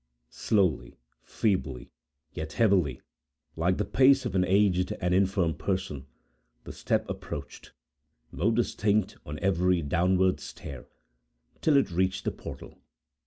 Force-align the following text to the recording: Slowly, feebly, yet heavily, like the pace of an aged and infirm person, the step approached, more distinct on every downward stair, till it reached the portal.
Slowly, 0.31 0.97
feebly, 1.21 1.91
yet 2.33 2.53
heavily, 2.53 3.01
like 3.55 3.77
the 3.77 3.85
pace 3.85 4.25
of 4.25 4.33
an 4.33 4.43
aged 4.43 4.91
and 4.99 5.13
infirm 5.13 5.53
person, 5.53 6.07
the 6.63 6.71
step 6.73 7.07
approached, 7.07 7.71
more 8.31 8.51
distinct 8.51 9.17
on 9.27 9.37
every 9.41 9.83
downward 9.83 10.39
stair, 10.39 10.87
till 11.61 11.77
it 11.77 11.91
reached 11.91 12.23
the 12.25 12.31
portal. 12.31 12.79